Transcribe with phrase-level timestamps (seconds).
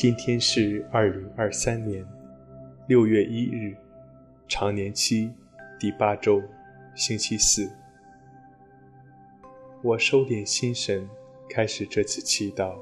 [0.00, 2.02] 今天是二零二三年
[2.88, 3.76] 六月一日，
[4.48, 5.30] 常年期
[5.78, 6.42] 第八周，
[6.94, 7.70] 星期四。
[9.82, 11.06] 我收敛心神，
[11.50, 12.78] 开始这次祈祷。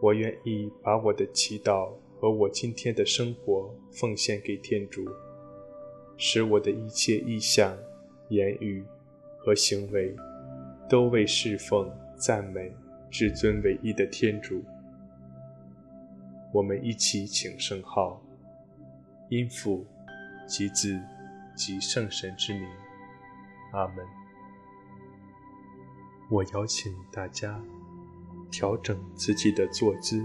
[0.00, 5.04] 我愿意把我的祈祷和我今天的生活奉献给天主，
[6.16, 7.76] 使我的一切意向、
[8.28, 8.84] 言语
[9.36, 10.14] 和行为
[10.88, 12.72] 都为侍奉、赞美
[13.10, 14.62] 至尊唯一的天主。
[16.52, 18.20] 我们一起请圣号，
[19.30, 19.86] 因父
[20.46, 21.00] 及子
[21.56, 22.68] 及圣神之名，
[23.72, 24.04] 阿门。
[26.30, 27.58] 我邀请大家
[28.50, 30.22] 调整自己的坐姿，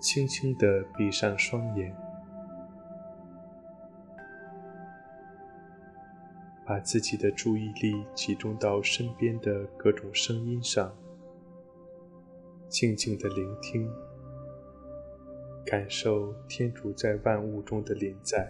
[0.00, 1.96] 轻轻地闭上双眼，
[6.64, 10.92] 把自己的注意力集中到身边的各种声音上，
[12.68, 13.88] 静静地聆听。
[15.66, 18.48] 感受天主在万物中的临在。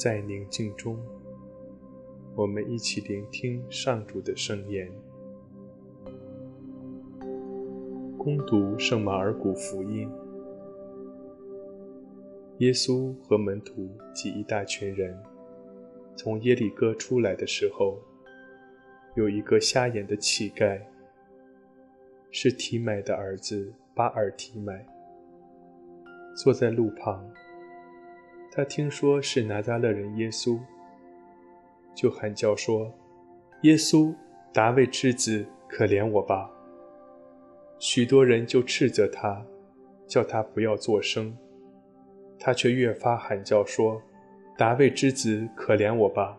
[0.00, 0.98] 在宁静中，
[2.34, 4.90] 我们一起聆听上主的圣言。
[8.16, 10.10] 恭读圣马尔谷福音。
[12.60, 15.14] 耶稣和门徒及一大群人
[16.16, 17.98] 从耶里哥出来的时候，
[19.16, 20.80] 有一个瞎眼的乞丐，
[22.30, 24.82] 是提买的儿子巴尔提买，
[26.34, 27.30] 坐在路旁。
[28.52, 30.58] 他听说是拿撒勒人耶稣，
[31.94, 32.92] 就喊叫说
[33.62, 34.12] ：“耶稣，
[34.52, 36.50] 达味之子，可怜我吧！”
[37.78, 39.40] 许多人就斥责他，
[40.08, 41.36] 叫他不要作声。
[42.40, 44.02] 他却越发喊叫说
[44.58, 46.36] ：“达味之子，可怜我吧！”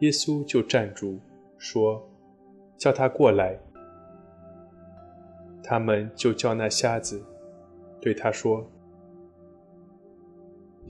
[0.00, 1.18] 耶稣就站住，
[1.56, 2.06] 说
[2.76, 3.58] ：“叫他过来。”
[5.64, 7.24] 他们就叫那瞎子，
[8.02, 8.70] 对他说。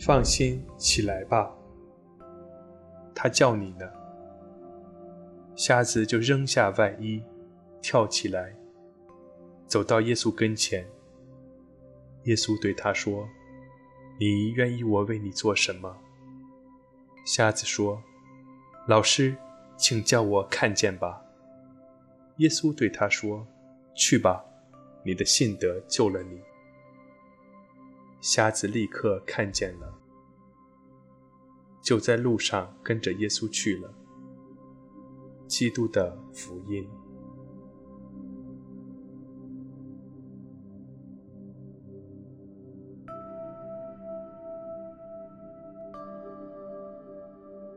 [0.00, 1.54] 放心，起来吧。
[3.14, 3.86] 他叫你呢。
[5.54, 7.22] 瞎子就扔下外衣，
[7.82, 8.56] 跳起来，
[9.66, 10.88] 走到耶稣跟前。
[12.24, 13.28] 耶稣对他说
[14.18, 15.94] ：“你愿意我为你做什么？”
[17.26, 18.02] 瞎子说
[18.88, 19.36] ：“老师，
[19.76, 21.22] 请叫我看见吧。”
[22.38, 23.46] 耶稣对他说
[23.94, 24.42] ：“去吧，
[25.04, 26.40] 你的信德救了你。”
[28.20, 29.94] 瞎子立刻看见了，
[31.82, 33.94] 就在路上跟着耶稣去了。
[35.46, 36.86] 基督的福音。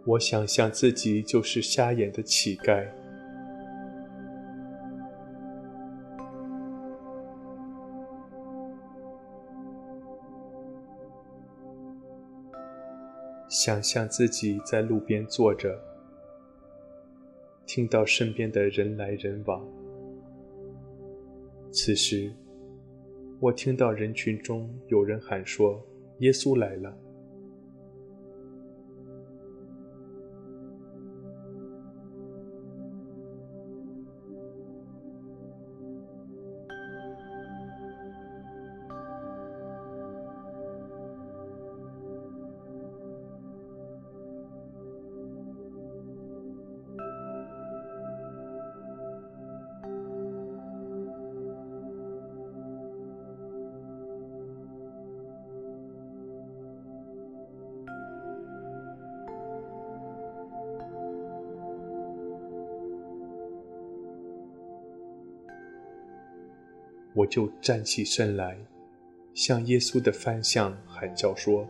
[0.05, 3.02] 我想象自己就是瞎眼的乞丐。
[13.65, 15.81] 想象自己在路边坐着，
[17.65, 19.65] 听到身边的人来人往。
[21.71, 22.29] 此时，
[23.39, 25.81] 我听到人群中有人喊说
[26.19, 26.93] ：“耶稣来了。”
[67.13, 68.57] 我就站起身来，
[69.33, 71.67] 向耶稣的方向喊叫说：“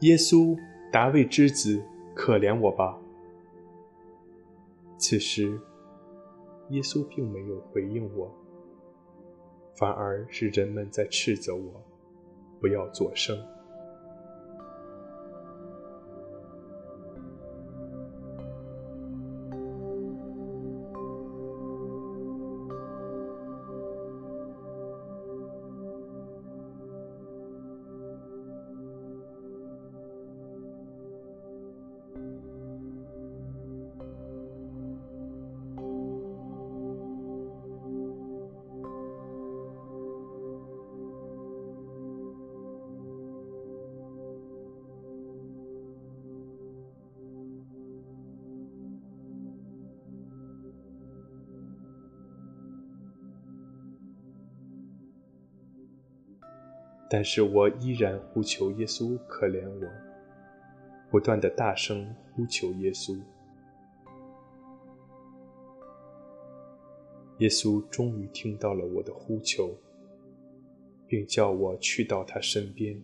[0.00, 0.58] 耶稣，
[0.92, 1.82] 大卫之子，
[2.14, 2.98] 可怜我吧！”
[4.98, 5.58] 此时，
[6.70, 8.30] 耶稣并没有回应我，
[9.76, 11.82] 反而是人们在斥责我，
[12.60, 13.38] 不要作声。
[57.12, 59.90] 但是我依然呼求耶稣可怜我，
[61.10, 63.18] 不断的大声呼求耶稣。
[67.38, 69.76] 耶稣终于听到了我的呼求，
[71.08, 72.96] 并叫我去到他身边。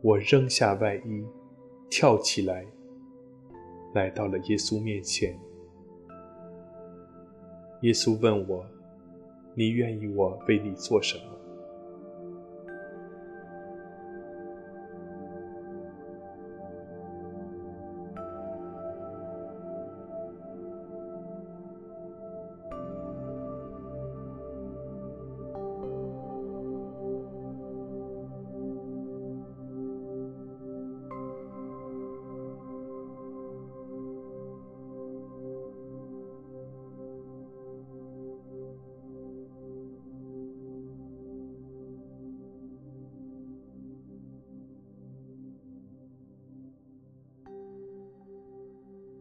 [0.00, 1.24] 我扔下外衣，
[1.90, 2.64] 跳起来，
[3.94, 5.38] 来到了耶稣面前。
[7.82, 8.64] 耶稣问我
[9.54, 11.22] ：“你愿意我为你做什么？”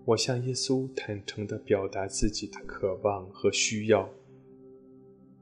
[0.08, 4.10] 我向耶稣坦诚地表达自己的渴望和需要，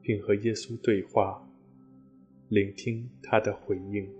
[0.02, 1.48] 并和耶稣对话，
[2.48, 4.10] 聆听他的回应。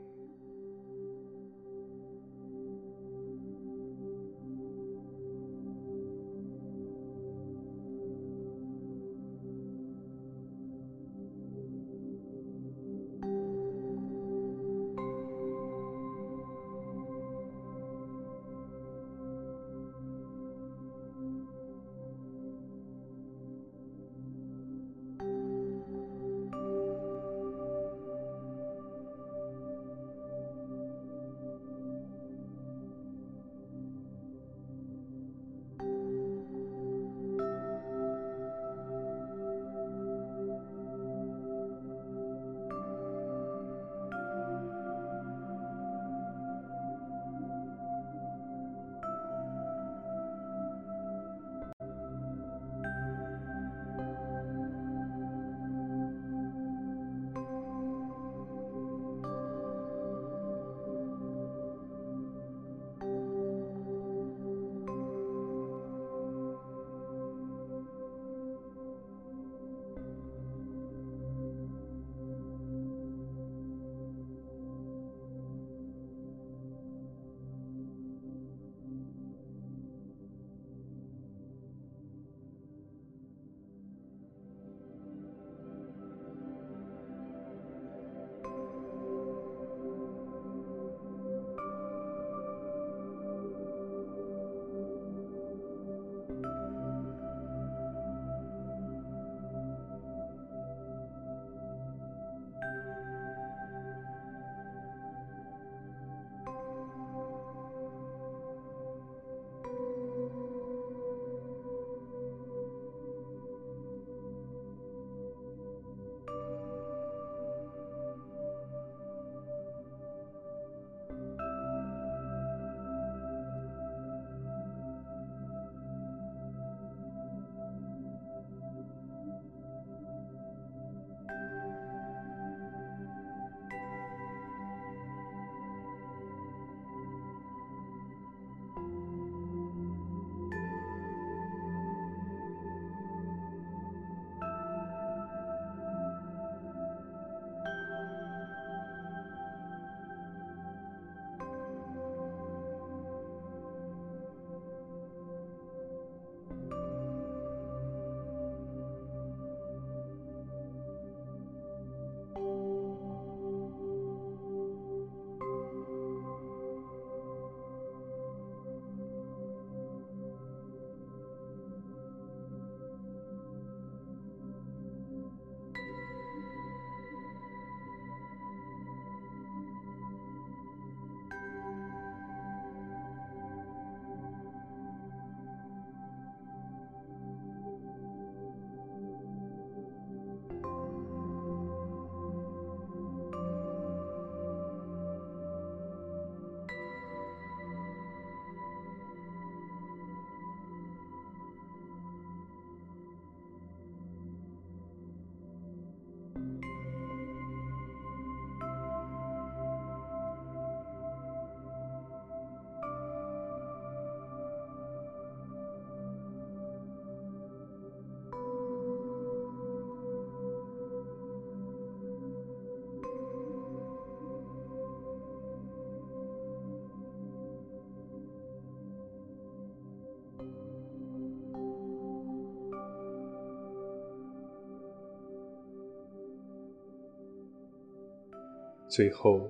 [238.96, 239.42] 最后，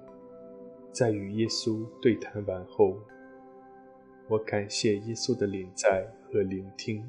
[0.90, 2.98] 在与耶稣对谈完后，
[4.26, 7.08] 我感谢耶稣的领在和聆听。